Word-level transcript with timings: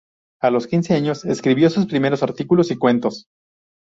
A 0.41 0.49
los 0.49 0.65
quince 0.65 0.95
años 0.95 1.25
escribió 1.25 1.69
sus 1.69 1.85
primeros 1.85 2.23
artículos 2.23 2.71
y 2.71 2.75
cuentos. 2.75 3.27